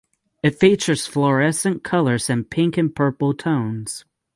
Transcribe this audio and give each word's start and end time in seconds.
It 0.41 0.59
features 0.59 1.05
"fluorescent 1.05 1.83
colors" 1.83 2.27
and 2.27 2.49
"pink 2.49 2.75
and 2.75 2.95
purple 2.95 3.35
tones". 3.35 4.03